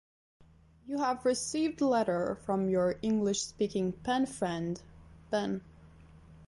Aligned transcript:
You 0.87 0.97
have 0.97 1.23
received 1.25 1.79
latter 1.79 2.33
from 2.33 2.69
your 2.69 2.95
English 3.03 3.43
speaking 3.43 3.91
pen 3.93 4.25
friend 4.25 4.81
Ben. 5.29 5.63